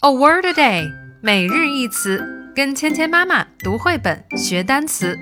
[0.00, 0.90] A word a day，
[1.20, 5.18] 每日一词，跟芊芊妈妈读绘本学单词。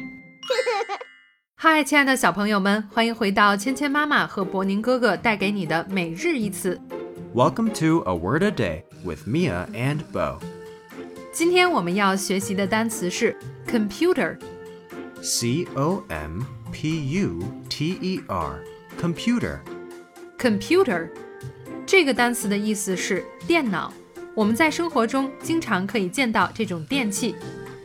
[1.57, 6.81] 嗨，亲爱的小朋友们，欢迎回到芊芊妈妈和博宁哥哥带给你的每日一词。
[7.35, 10.39] Welcome to A Word a Day with Mia and Bo.
[11.33, 13.37] 今天我们要学习的单词是
[13.67, 14.39] computer。
[15.21, 18.63] C O M P U T E R.
[19.01, 19.59] Computer.
[20.39, 21.11] computer
[21.85, 23.93] 这个单词的意思是电脑。
[24.39, 27.35] 我们在生活中经常可以见到这种电器。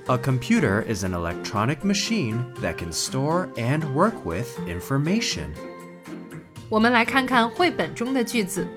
[0.08, 5.50] A computer is an electronic machine that can store and work with information.
[6.68, 8.68] 我们来看看绘本中的句子。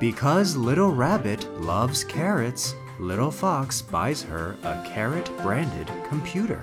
[0.00, 6.58] Because Little Rabbit loves carrots, Little Fox buys her a carrot branded computer.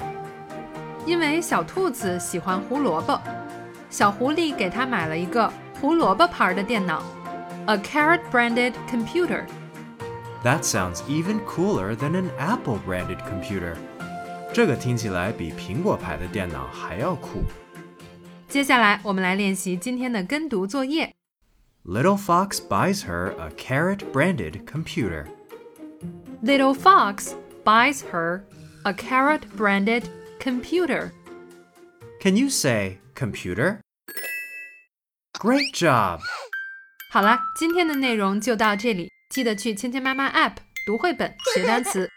[1.06, 3.20] 因为小兔子喜欢胡萝卜，
[3.90, 7.04] 小狐狸给它买了一个胡萝卜牌的电脑，
[7.66, 9.44] a carrot branded computer。
[10.44, 13.76] That sounds even cooler than an Apple branded computer.
[14.54, 17.44] 这个听起来比苹果牌的电脑还要酷。
[18.48, 21.14] 接下来我们来练习今天的跟读作业。
[21.86, 25.26] Little Fox buys her a carrot branded computer.
[26.44, 28.44] Little fox buys her
[28.84, 30.04] a carrot branded
[30.40, 31.12] computer.
[32.20, 33.80] Can you say computer?
[35.40, 36.20] Great job!
[37.12, 42.11] 好啦，今天的内容就到这里， 记得去亲亲妈妈 App 读绘本学单词。